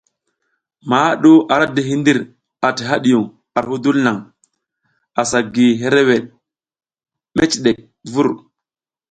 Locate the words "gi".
5.53-5.65